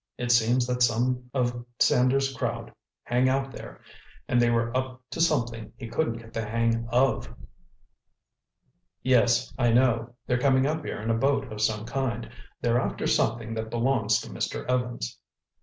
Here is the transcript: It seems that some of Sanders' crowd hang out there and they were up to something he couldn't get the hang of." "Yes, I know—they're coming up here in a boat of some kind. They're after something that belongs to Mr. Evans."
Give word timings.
It 0.17 0.31
seems 0.31 0.65
that 0.65 0.81
some 0.81 1.29
of 1.31 1.63
Sanders' 1.77 2.33
crowd 2.35 2.73
hang 3.03 3.29
out 3.29 3.51
there 3.51 3.81
and 4.27 4.41
they 4.41 4.49
were 4.49 4.75
up 4.75 4.99
to 5.11 5.21
something 5.21 5.73
he 5.77 5.89
couldn't 5.89 6.17
get 6.17 6.33
the 6.33 6.43
hang 6.43 6.87
of." 6.89 7.31
"Yes, 9.03 9.53
I 9.59 9.71
know—they're 9.71 10.39
coming 10.39 10.65
up 10.65 10.83
here 10.83 10.99
in 10.99 11.11
a 11.11 11.15
boat 11.15 11.51
of 11.53 11.61
some 11.61 11.85
kind. 11.85 12.31
They're 12.61 12.81
after 12.81 13.05
something 13.05 13.53
that 13.53 13.69
belongs 13.69 14.19
to 14.21 14.29
Mr. 14.31 14.65
Evans." 14.67 15.19